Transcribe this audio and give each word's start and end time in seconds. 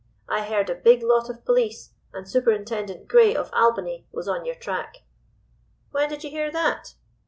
I 0.27 0.43
heard 0.45 0.67
a 0.71 0.73
big 0.73 1.03
lot 1.03 1.29
of 1.29 1.45
police, 1.45 1.91
and 2.11 2.27
Superintendent 2.27 3.07
Gray, 3.07 3.35
of 3.35 3.51
Albany, 3.53 4.07
was 4.11 4.27
on 4.27 4.45
yer 4.45 4.55
track.' 4.55 5.03
"'When 5.91 6.09
did 6.09 6.23
you 6.23 6.31
hear 6.31 6.51
that? 6.51 6.95